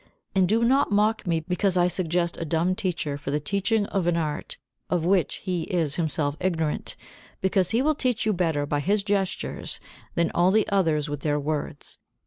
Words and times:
And 0.33 0.49
do 0.49 0.63
not 0.63 0.91
mock 0.91 1.27
me 1.27 1.41
because 1.41 1.77
I 1.77 1.87
suggest 1.87 2.35
a 2.37 2.43
dumb 2.43 2.73
teacher 2.73 3.19
for 3.19 3.29
the 3.29 3.39
teaching 3.39 3.85
of 3.85 4.07
an 4.07 4.17
art 4.17 4.57
of 4.89 5.05
which 5.05 5.35
he 5.43 5.61
is 5.71 5.93
himself 5.93 6.35
ignorant, 6.39 6.95
because 7.39 7.69
he 7.69 7.83
will 7.83 7.93
teach 7.93 8.25
you 8.25 8.33
better 8.33 8.65
by 8.65 8.79
his 8.79 9.03
gestures 9.03 9.79
than 10.15 10.31
all 10.31 10.49
the 10.49 10.67
others 10.69 11.07
with 11.07 11.19
their 11.19 11.39
words. 11.39 11.99